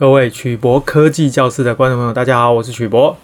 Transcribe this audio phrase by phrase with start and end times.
[0.00, 3.14] 各位曲博科技教室的观众朋友，大家好，我是曲博。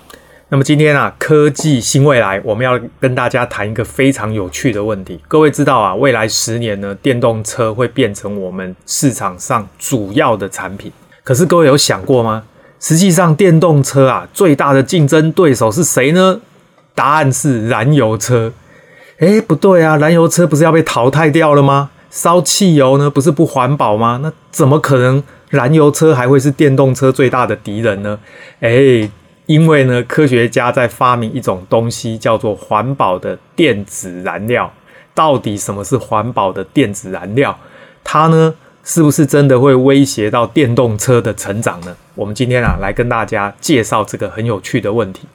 [0.51, 5.19] 那么今天啊，科技新未来，我们要跟大家谈一个非常有趣的问题。
[5.27, 10.93] 各位知道啊，未来十年呢，电动车会变成我们市场上主要的产品。
[11.25, 12.43] 可是各位有想过吗？
[12.79, 16.39] 实际上，电动车啊，最大的竞争对手是谁呢？
[16.95, 18.53] 答案是燃油车。
[19.21, 21.89] 诶，不对啊，燃油车不是要被淘汰掉了吗？
[22.11, 24.21] 烧汽油呢，不是不环保吗？
[24.23, 25.23] 那怎么可能？
[25.49, 28.19] 燃油车还会是电动车最大的敌人呢？
[28.59, 29.09] 诶，
[29.47, 34.73] 因为呢，科学家在发明一种东西，叫做环保的电子燃料。
[35.15, 37.57] 到底什么是环保的电子燃料？
[38.03, 38.53] 它呢，
[38.83, 41.97] 是不是真的会威胁到电动车的成长呢？
[42.17, 45.29] 我们今天啊，来跟大家介绍这个很有趣的问题。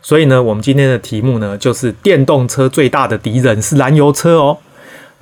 [0.00, 4.58] 所以呢，我们今天的题目呢，就是电动车最大的敌人是燃油车哦。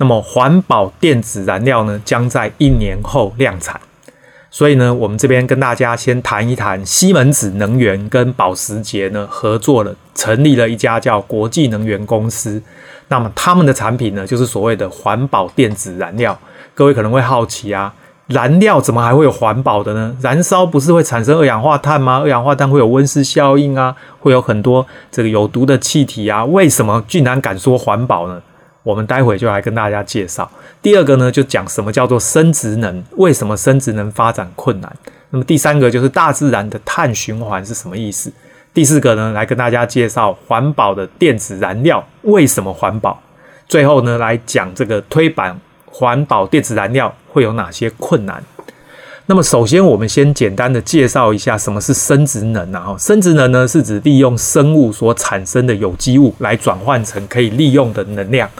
[0.00, 3.78] 那么，环保电子燃料呢，将在一年后量产。
[4.50, 12.62] 所以呢，我们这边跟大家先谈一谈，西门子能源跟保时捷呢合作了，成立了一家叫国际能源公司。
[13.08, 16.36] 那么他们的产品呢，就是所谓的环保电子燃料。
[16.74, 17.92] 各位可能会好奇啊，
[18.28, 20.16] 燃料怎么还会有环保的呢？
[20.22, 22.20] 燃烧不是会产生二氧化碳吗？
[22.20, 28.40] 二氧化碳会有温室效应啊，会有很多这个有毒的气体啊，为什么竟然敢说环保呢？
[28.82, 30.50] 我们待会就来跟大家介绍。
[30.80, 34.90] 第二个呢，就讲什么叫做生殖能，为什么生殖能发展困难？
[35.30, 38.32] 那么第三个就是大自然的碳循环是什么意思？
[38.72, 43.20] 第四个呢，来跟大家介绍环保的电子燃料为什么环保？
[43.68, 48.42] 最后呢，来讲这个推板环保电子燃料会有哪些困难？
[49.30, 52.96] 那么首先，我们先简单的介绍一下什么是生质能啊。
[52.98, 58.50] 生质能呢，是指利用生物所产生的有机物来转换成可以利用的能量。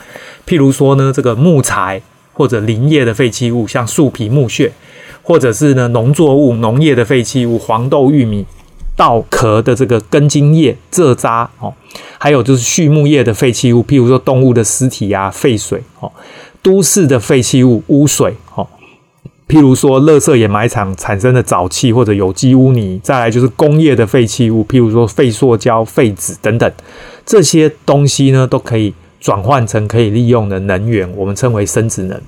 [0.47, 2.01] 譬如说呢，这个木材
[2.33, 4.71] 或者林业的废弃物，像树皮、木屑，
[5.25, 8.47] 或者是呢农作物、农业的废弃物，黄豆、玉米、
[8.95, 11.75] 稻壳的这个根茎叶、蔗渣哦，
[12.17, 16.13] 还有就是畜牧业的废弃物，譬如说动物的尸体啊、废水哦，
[16.63, 18.36] 都市的废弃物、污水。
[19.50, 26.72] 譬如说，垃圾掩埋场产生的沼气或者有机污泥，再来就是工业的废弃物，譬如说废塑胶、废纸等等，
[27.27, 32.20] 这些东西呢，都可以转换成可以利用的能源，我们称为生质能。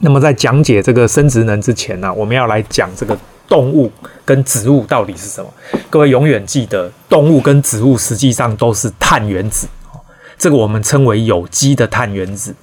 [0.00, 3.14] 那么在讲解这个生质能之前呢，我们要来讲这个
[3.46, 3.92] 动物
[4.24, 5.52] 跟植物到底是什么。
[5.90, 9.68] 各位永远记得，动物跟植物实际上都是碳原子，
[10.38, 12.54] 这个我们称为有机的碳原子。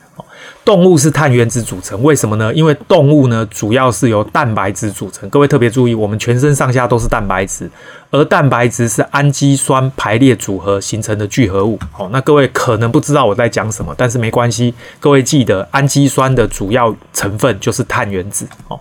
[0.64, 2.54] 动物是碳原子组成，为什么呢？
[2.54, 5.28] 因为动物呢，主要是由蛋白质组成。
[5.30, 7.70] 各位特别注意，我们全身上下都是蛋白质，
[8.12, 11.80] 而蛋白质是氨基酸排列组合形成的聚合物。
[11.92, 18.48] 好，那各位可能不知道我在讲什么，但是没关系，各位记得氨基酸的主要成分就是碳原子。
[18.68, 18.80] 哦，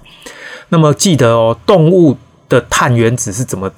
[0.69, 2.17] 那么记得哦，动物
[2.49, 3.71] 的碳原子是怎么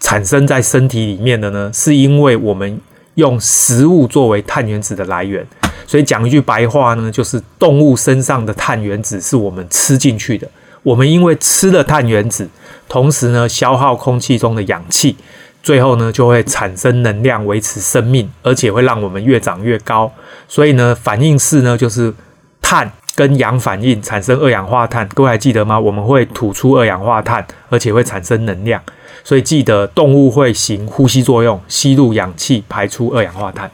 [0.00, 1.70] 产生在身体里面的呢？
[1.74, 2.80] 是因为我们
[3.14, 5.46] 用食物作为碳原子的来源。
[5.86, 10.48] 所以讲一句白话呢，就是动物身上的碳原子是我们吃进去的。
[10.82, 12.48] 我们因为吃了碳原子，
[12.88, 15.16] 同时呢消耗空气中的氧气，
[15.62, 20.10] 最后呢就会产生能量维持生命，而且会让我们越长越高。
[20.48, 22.12] 所以呢反应式呢就是
[22.60, 25.08] 碳跟氧反应产生二氧化碳。
[25.10, 25.78] 各位还记得吗？
[25.78, 28.82] 我们会吐出二氧化碳，而且会产生能量。
[29.22, 33.70] 所以记得动物会行呼吸作用，吸入氧气，排出二氧化碳。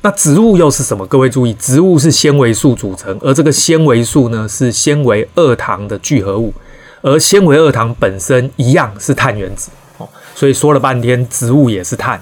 [0.00, 1.04] 那植物又是什么？
[1.06, 6.54] 各位注意，植物是纤维素组成，而这个纤维素呢是纤维二糖的聚合物，
[7.02, 10.08] 而纤维二糖本身一样是碳原子哦。
[10.34, 12.20] 所以说了半天，植物也是碳。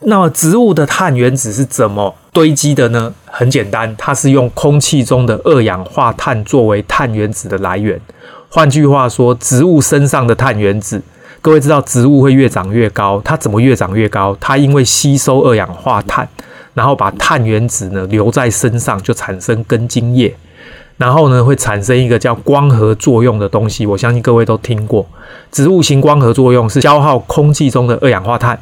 [0.00, 3.12] 那么植物的碳原子是怎么堆积的呢？
[3.26, 8.00] 很简单，它是用空气中的二氧化碳作为碳原子的来源。
[8.48, 11.02] 换句话说，植物身上的碳原子，
[11.42, 14.34] 各位知道植物会越长越高，它怎么越长越高？
[14.40, 16.26] 它因为吸收二氧化碳。
[16.78, 20.32] 然后把碳原子呢留在身上，就产生根茎叶，
[20.96, 23.84] 然后呢会产生一个叫光合作用的东西。
[23.84, 25.04] 我相信各位都听过，
[25.50, 28.56] 植物型光合作用是消耗空气中的二氧化碳，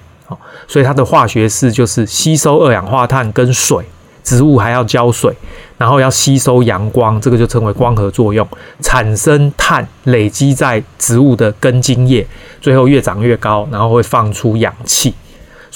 [0.67, 3.85] 所以它的化学式就是吸收二氧化碳跟水，
[4.25, 5.31] 植物还要浇水，
[5.77, 8.49] 然后要吸收阳光，这个就称为光合作用，
[8.81, 12.27] 产生碳累积在植物的根茎叶，
[12.63, 15.13] 最后越长越高，然后会放出氧气。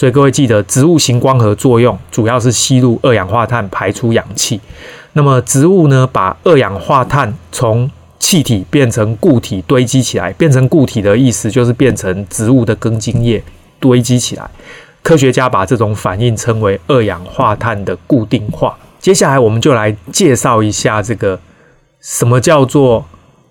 [0.00, 4.58] 所以各位记得，植物型光合作用主要是吸入二氧化碳，排出氧气。
[5.12, 13.44] 那么植物呢，把二氧化碳从气体变成固体堆积起来，变成固体的意思就是变成植物的根茎叶
[13.78, 14.50] 堆积起来。
[15.02, 18.74] 科学家把这种反应称为二氧化碳的固定化。
[18.98, 21.38] 接下来我们就来介绍一下这个
[22.00, 23.04] 什么叫做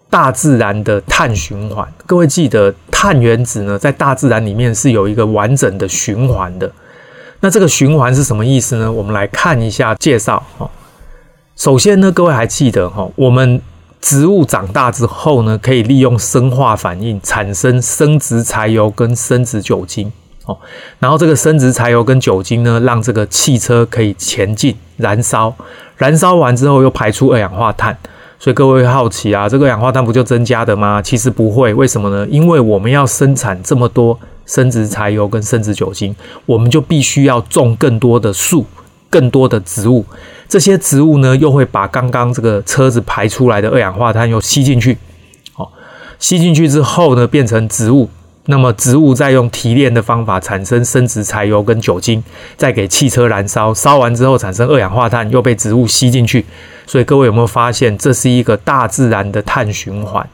[0.10, 1.88] 大自然的碳循环。
[2.06, 6.70] 各位记得，碳原子呢，在大自然里面是有一个完整的循环的。
[7.42, 8.92] 那这个循环是什么意思呢？
[8.92, 10.70] 我们来看一下介绍哈。
[11.56, 13.62] 首先呢，各位还记得哈，我们
[14.02, 20.12] 植物长大之后呢，可以利用生化反应产生生殖柴油跟生殖酒精。
[20.46, 20.58] 哦，
[21.00, 25.54] 然后这个生殖柴油跟酒精呢，让这个汽车可以前进燃烧，
[25.96, 27.96] 燃烧完之后又排出二氧化碳。
[28.40, 31.02] 所以各位会好奇啊，这个二氧化碳不就增加的吗？
[31.02, 32.26] 其实不会，为什么呢？
[32.32, 36.16] 因为我们要生产这么多生殖柴油跟生殖酒精，
[36.46, 38.66] 我们就必须要种更多的树，
[39.10, 40.06] 更多的植物。
[40.48, 44.98] 这些植物呢，又会把刚刚这个车子排出来的二氧化碳又吸进去。
[45.52, 45.70] 好，
[46.18, 48.10] 吸进去之后呢，变成植物。
[48.52, 52.24] 那么植物再用提炼的方法产生生质柴油跟酒精，
[52.58, 56.44] 再给汽车燃烧，烧完之后产生二氧化碳，又被植物吸进去。
[56.88, 60.28] 所以各位有没有发现，这是一个大自然的碳循环？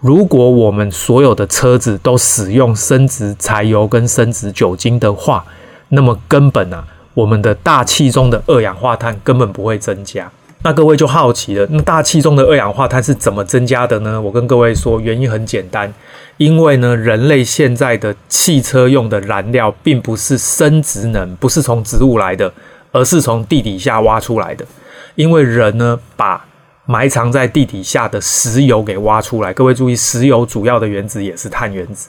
[0.00, 5.42] 如果我们所有的车子都使用生质柴油跟生质酒精的话，
[5.88, 10.30] 那么根本啊，我们的大气中的二氧化碳根本不会增加。
[10.66, 14.20] 那各位就好奇了，那大气中的二氧化碳是怎么增加的呢？
[14.20, 15.94] 我跟各位说，原因很简单。
[16.38, 22.52] 因为呢，人类现在的汽车用的燃料并不是生殖能，不是从植物来的，
[22.90, 24.66] 而是从地底下挖出来的。
[25.14, 26.44] 因为人呢，把
[26.84, 29.52] 埋藏在地底下的石油给挖出来。
[29.52, 32.08] 各位注意，石油主要的原子也是碳原子。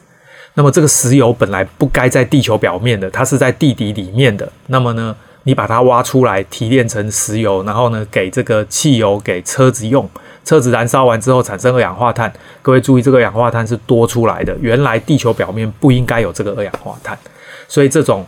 [0.56, 4.51] 那么这个石油本来不该在地球表面的，它是在地底里面的。
[4.65, 5.15] 那么呢，
[5.47, 10.07] 你把它挖出来，提炼成石油，然后呢，给这个汽油给车子用。
[10.44, 14.53] 车子燃烧完之后产生二氧化碳，各位注意，这个二氧化碳是多出来的。
[14.59, 17.17] 原来地球表面不应该有这个二氧化碳，
[17.69, 18.25] 所以这种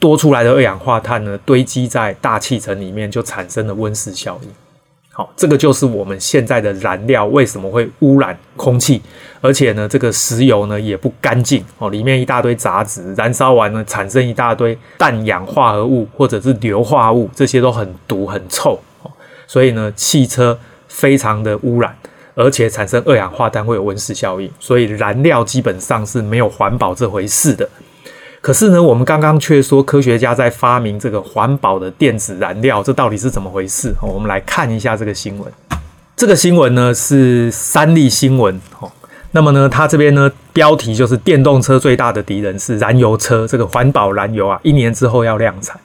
[0.00, 4.48] 多出来的二氧化碳呢，堆积在大气层里面，就产生了温室效应。
[5.18, 9.02] 好，这个就是我们现在的燃料为什么会污染空气，
[9.40, 19.10] 而且呢，这个石油呢也不干净哦，里面一大堆杂质，燃烧完呢产生一大堆氮氧化合物或者是硫化物，这些都很毒很臭哦，
[19.48, 20.56] 所以呢，汽车。
[20.90, 21.94] 非常的污染，
[22.34, 27.68] 而且产生二氧化碳会有温室效应，所以燃料基本上是没有环保这回事的。
[28.40, 33.94] 可是呢，我们刚刚却说科学家在发明这个环保的电子燃料，这到底是怎么回事？
[34.00, 35.52] 我们来看一下这个新闻。
[36.16, 38.90] 这个新闻呢是三立新闻哦。
[39.32, 45.78] 那么呢，它这边呢标题就是电动车最大的敌人是燃油车，这个环保燃油啊，一年之后要量产。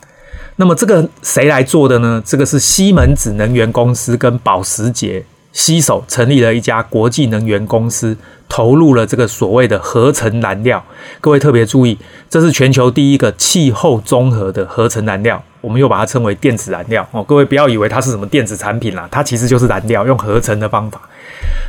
[0.55, 2.21] 那么这个谁来做的呢？
[2.23, 5.23] 这个是西门子能源公司跟保时捷
[5.53, 8.17] 携手成立了一家国际能源公司，
[8.49, 10.83] 投入了这个所谓的合成燃料。
[11.21, 11.97] 各位特别注意，
[12.29, 17.23] 这是全球第一个气候综合的合成燃料，我们又把它称为电子燃料哦。
[17.23, 20.99] 各位不要以为它是什么电子产品啦，它其实就是燃料，用合成的方法。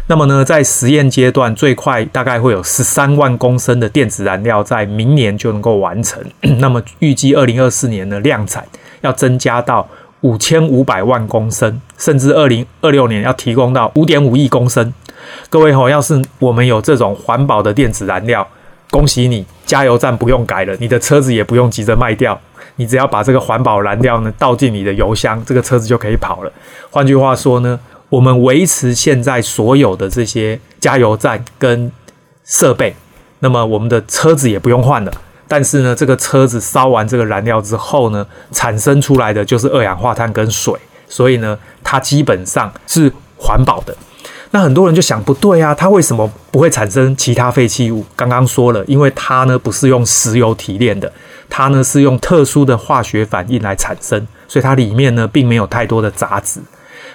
[0.07, 6.23] 那么呢，在实验阶段，最快大概会有十三万公升的电子燃料在明年就能够完成。
[6.59, 8.67] 那么预计二零二四年的量产
[9.03, 9.89] 要增加到
[10.25, 14.93] 五千五百万公升，甚至二零二六年要提供到五点五亿公升。
[15.51, 18.47] 各位吼，要是我们有这种环保的电子燃料，
[18.91, 22.41] 恭喜你，加油站不用改了，你的车子也不用急着卖掉，
[22.77, 26.51] 你只要把这个环保燃料呢倒进你的油箱，这个车子就可以跑了。
[26.91, 27.79] 换句话说呢，
[28.09, 31.93] 我们维持现在所有的这些加油站跟
[32.47, 32.97] 设备，
[33.41, 35.13] 那么我们的车子也不用换了。
[35.55, 40.75] 但是呢，这个车子烧完这个燃料之后呢，产生出来的就是二氧化碳跟水，
[41.09, 43.97] 所以呢，它基本上是环保的。
[44.51, 48.05] 那很多人就想，不对啊，它为什么不会产生其他废弃物？
[48.17, 51.13] 刚刚说了，因为它呢不是用石油提炼的，
[51.49, 56.61] 它呢是用特殊的化学反应来产生，所以它里面呢并没有太多的杂质。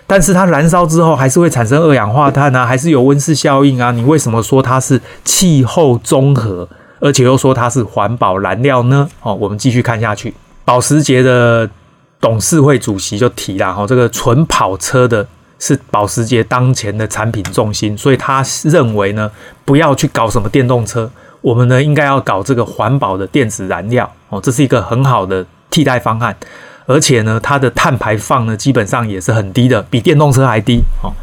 [0.07, 3.91] 但是它燃烧之后还是会产生二氧化碳啊，还是有温室效应啊。
[3.91, 6.65] 你为什么说它是气候综合，
[6.99, 9.09] 而且又说它是环保燃料呢？
[9.21, 10.33] 哦，我们继续看下去。
[10.65, 11.69] 保时捷的
[12.21, 15.25] 董事会主席就提了，哈，这个纯跑车的
[15.57, 19.31] 是保时捷当前的产品重心，所以他认为呢，
[19.65, 21.09] 不要去搞什么电动车，
[21.41, 26.35] 我们呢应该要搞这个环保的电子燃料哦，这是一个很好的替代方案。
[26.85, 31.13] 而且呢，它的碳排放呢，基本上也是很低的，比电动车还低哦。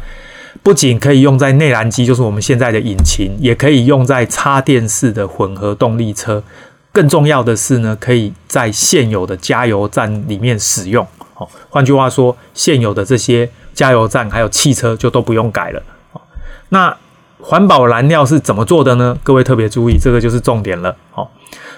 [0.67, 6.43] 不仅可以用在内燃机，就是我们现在的引擎，也可以用在插电式的混合动力车。
[6.91, 11.07] 更重要的是呢，可以在现有的加油站里面使用。
[11.35, 15.81] 哦，换句话说，现有的这些加油站还有汽车就都不用改了。
[16.67, 16.93] 那
[17.39, 19.17] 环保燃料是怎么做的呢？
[19.23, 20.93] 各位特别注意，这个就是重点了。
[21.13, 21.25] 哦。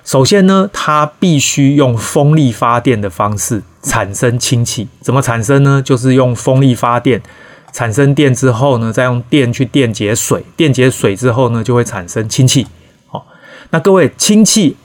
[0.03, 4.88] 首先呢，它必须用风力发电的方式产生氢气。
[5.00, 5.79] 怎么产生呢？
[5.79, 7.22] 就是用风力发电，
[7.71, 12.65] 产生电之后呢，再用电去电解水，电解水之后呢，就会产生氢气。
[13.07, 13.25] 好，
[13.69, 14.75] 那各位，氢气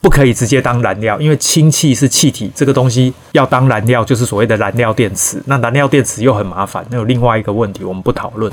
[0.00, 5.42] 不可以直接当燃料，因为氢气是气体，这个东西要当燃料就是所谓的燃料电池。
[5.46, 8.52] 那燃料电池又很麻烦，那有另外一个问题，我们不讨论。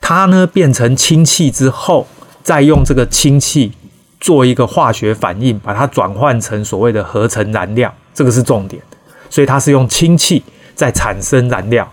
[0.00, 2.06] 它呢变成氢气之后，
[2.42, 3.72] 再用这个氢气
[4.20, 8.82] 做一个化学反应，把它转换成所谓的合成燃料，这个是重点。
[9.30, 10.42] 所以它是用氢气
[10.74, 11.90] 在产生燃料。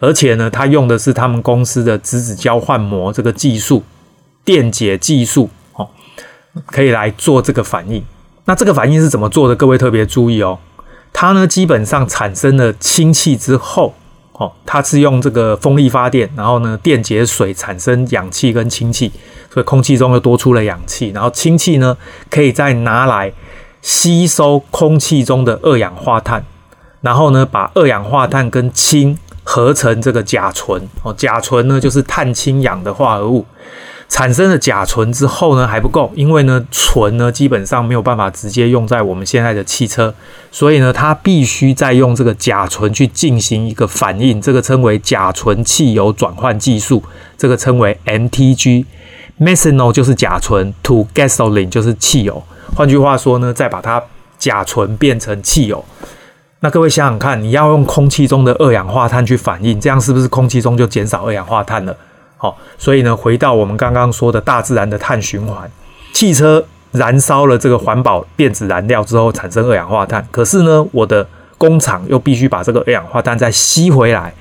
[0.00, 3.82] 而且呢，它用的是他们公司的质子交换膜这个技术，
[4.44, 5.88] 电解技术哦，
[6.66, 8.04] 可以来做这个反应。
[8.44, 9.56] 那这个反应是怎么做的？
[9.56, 10.58] 各位特别注意哦，
[11.12, 13.92] 它呢基本上产生了氢气之后，
[14.34, 19.10] 哦，它是用这个风力发电，然后呢电解水产生氧气跟氢气，
[19.52, 21.96] 所以空气中又多出了氧气，然后氢气呢
[22.30, 23.32] 可以再拿来
[23.82, 26.44] 吸收空气中的二氧化碳，
[27.00, 29.18] 然后呢把二氧化碳跟氢。
[29.50, 30.78] 合成这个甲醇。
[31.02, 33.46] 哦，甲醇呢就是碳氢氧的化合物，
[34.06, 40.14] 产生了甲醇之后呢还不够，因为呢醇呢基本上没有办法直接用在我们现在的汽车，
[40.52, 47.02] 所以呢它必须再用这个甲醇去进行一个反应，这个称为甲醇汽油转换技术，
[47.38, 52.42] 这个称为 MTG，methanol 就是甲醇，to gasoline 就是汽油，
[52.76, 54.02] 换句话说呢，再把它
[54.38, 55.82] 甲醇变成汽油。
[56.60, 61.96] 那各位想想看，你要用空气中的二氧化碳去反应，这样是不是空气中就减少二氧化碳了？
[62.36, 65.70] 好，所以呢，回到我们刚刚说的大自然的碳循环，
[66.12, 71.24] 汽车燃烧了这个环保电子燃料之后产生二氧化碳，可是呢，我的
[71.56, 74.34] 工厂又必须把这个二氧化碳再吸回来，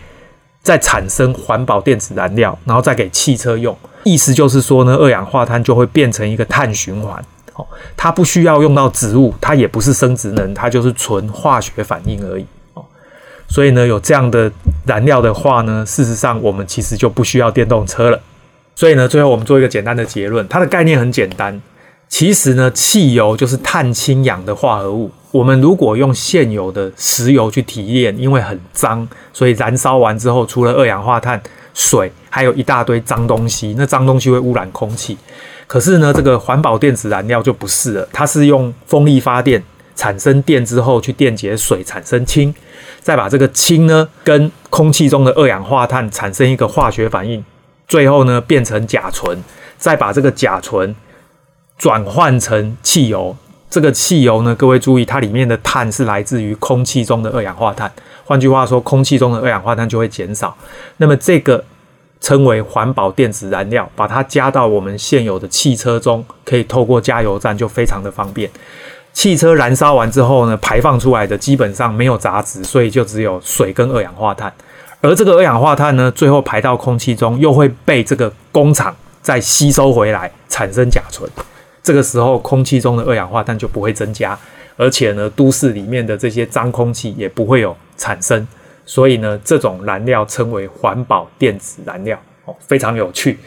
[0.64, 3.78] 再产生环保电子燃料，然后再给汽车用。
[4.04, 7.24] 意思就是说呢，二氧化碳就会变成一个碳循环。
[7.96, 12.46] 它不需要用到植物，它也不是生殖能，它就是纯化学反应而已。
[12.74, 12.84] 哦，
[13.48, 14.52] 所以呢，有这样的
[14.86, 18.20] 燃料的话呢，事实上我们其实就不需要电动车了。
[18.76, 21.62] 所以呢，最后我们做一个简单的结论，它的概念很简单。
[22.10, 25.12] 其实呢，汽油就是碳氢氧的化合物。
[25.32, 31.42] 我们如果用现有的石油去提炼，因为很脏，所以燃烧完之后，除了二氧化碳、
[31.74, 33.76] 水，还有一大堆脏东西。
[33.78, 35.18] 那脏东西会污染空气。
[35.68, 39.62] 可是呢，这个环保电子燃料就不是了，它是用风力发电
[39.98, 42.56] 产生电之后去电解水产生氢，
[43.02, 47.44] 再把这个氢呢跟空气中的二氧化碳产生一个化学反应，
[47.86, 49.38] 最后呢变成甲醇，
[49.78, 50.96] 再把这个甲醇
[51.78, 53.36] 转换成汽油。
[53.70, 57.92] 这个汽油呢，各位注意，它里面的碳是来自于空气中的二氧化碳，
[58.24, 60.56] 换句话说，空气中的二氧化碳就会减少。
[60.96, 61.62] 那么这个。
[62.20, 68.50] 称为环保电子燃料，把它加到我们现有的汽车中，可以透过加油站就非常的方便。
[69.14, 74.54] 汽车燃烧完之后呢，排放出来的基本上没有杂质，所以就只有水跟二氧化碳。
[75.02, 81.30] 而这个二氧化碳呢，最后排到空气中，又会被这个工厂再吸收回来，产生甲醇。
[81.82, 84.38] 这个时候，空气中的二氧化碳就不会增加，
[84.76, 88.48] 而且呢，都市里面的这些脏空气也不会有产生。
[88.88, 93.38] 所以呢，这种燃料称为环保电子燃料，哦，非常有趣。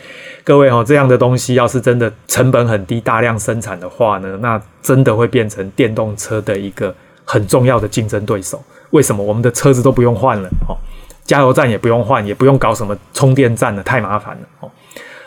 [0.45, 6.95] 各位哦，这样的东西要是真的成本很低、大量生产的话呢，那真的会变成电动车的一个
[7.25, 8.63] 很重要的竞争对手。
[8.91, 9.25] 为什么？
[9.25, 10.77] 我们的车子都不用换了，哦，
[11.25, 14.71] 加油站也不用换，也不用搞什么充电站了，太麻烦了，哦。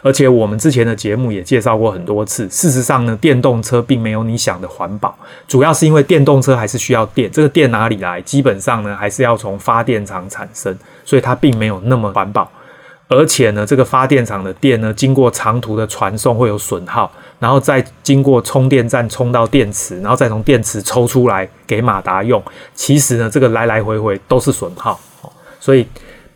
[0.04, 5.18] 而且我们之前的节目也介绍过很多次，事实上呢，电动车并没有你想的环保，
[5.48, 8.22] 主要是因为电动车还是需要电，这个电哪里来？
[8.22, 12.52] 基本上呢，还是要从发电厂产生，所以它并没有那么环保。
[13.08, 22.44] 而且呢，这个发电厂的电呢，经过长途的传送会有损耗，然后再经过充电站充到电池，然后再从电池抽出来给马达用，
[22.76, 25.00] 其实呢，这个来来回回都是损耗，
[25.62, 25.88] 所以。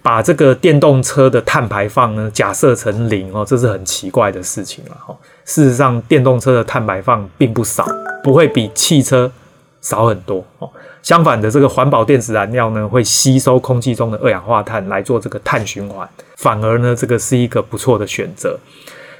[0.08, 5.14] 把这个电动车的碳排放呢，假设成零哦，这是很奇怪的事情了哈。
[5.44, 7.86] 事实上，电动车的碳排放并不少，
[8.24, 9.30] 不会比汽车
[9.82, 10.70] 少很多哦。
[11.04, 18.58] 相反的，这个环保电子燃料呢，会吸收空气中的二氧化碳来做这个碳循环，反而呢，这个是一个不错的选择。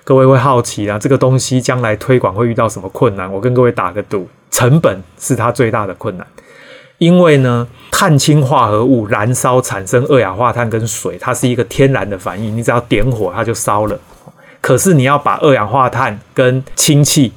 [0.06, 3.30] 各位会好奇啊，这个东西将来推广会遇到什么困难？
[3.30, 6.26] 我跟各位打个赌，成本是它最大的困难。
[6.98, 14.00] 因为呢，碳氢化合物燃烧产生二氧化碳跟水，它是一个天然的反应，你只要点火它就烧了。
[14.60, 17.32] 可是你要把二氧化碳跟氢气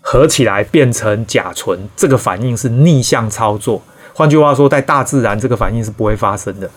[0.00, 3.80] 合起来变成甲醇，这个反应是逆向操作。
[4.12, 6.70] 换句话说，在大自然这个反应是不会发生的。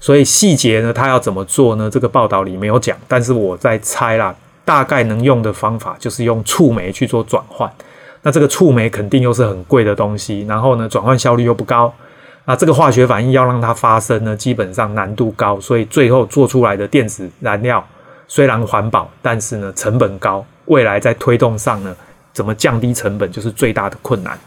[0.00, 1.90] 所以细节呢，它要怎么做呢？
[1.90, 7.70] 这个报道里没有讲，但是我在猜啦，大概能用的方法就是用触媒去做转换。
[8.24, 11.92] 那这个触媒肯定又是很贵的东西，然后呢，转换效率又不高，
[12.46, 17.86] 那这个化学反应要让它发生呢，基本上难度高，所以最后做出来的电子燃料
[18.26, 21.94] 虽然环保，但是呢成本高，未来在推动上呢，
[22.32, 24.38] 怎么降低成本就是最大的困难。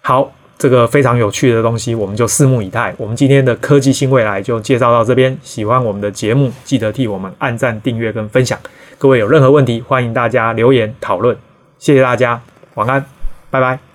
[0.00, 2.92] 好，这个非常有趣的东西，我们就拭目以待。
[2.98, 8.58] 我们今天的科技新未来就介绍到这边，喜欢我们的节目，记得替我们按赞、订阅跟分享。
[8.98, 11.36] 各位有任何问题，欢迎大家留言讨论。
[11.78, 12.40] 谢谢大家，
[12.76, 13.04] 晚安，
[13.50, 13.85] 拜拜。